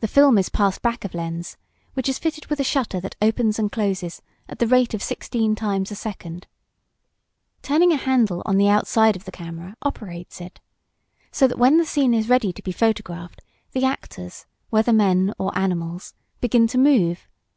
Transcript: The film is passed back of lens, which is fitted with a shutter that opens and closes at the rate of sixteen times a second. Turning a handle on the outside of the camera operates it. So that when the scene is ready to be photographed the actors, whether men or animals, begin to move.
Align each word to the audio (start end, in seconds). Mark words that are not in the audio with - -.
The 0.00 0.08
film 0.08 0.36
is 0.36 0.48
passed 0.48 0.82
back 0.82 1.04
of 1.04 1.14
lens, 1.14 1.56
which 1.92 2.08
is 2.08 2.18
fitted 2.18 2.46
with 2.46 2.58
a 2.58 2.64
shutter 2.64 2.98
that 2.98 3.14
opens 3.22 3.56
and 3.56 3.70
closes 3.70 4.20
at 4.48 4.58
the 4.58 4.66
rate 4.66 4.94
of 4.94 5.00
sixteen 5.00 5.54
times 5.54 5.92
a 5.92 5.94
second. 5.94 6.48
Turning 7.62 7.92
a 7.92 7.96
handle 7.96 8.42
on 8.46 8.56
the 8.56 8.68
outside 8.68 9.14
of 9.14 9.26
the 9.26 9.30
camera 9.30 9.76
operates 9.80 10.40
it. 10.40 10.58
So 11.30 11.46
that 11.46 11.56
when 11.60 11.76
the 11.76 11.86
scene 11.86 12.14
is 12.14 12.28
ready 12.28 12.52
to 12.52 12.62
be 12.64 12.72
photographed 12.72 13.42
the 13.70 13.84
actors, 13.84 14.44
whether 14.70 14.92
men 14.92 15.32
or 15.38 15.56
animals, 15.56 16.14
begin 16.40 16.66
to 16.66 16.78
move. 16.78 17.28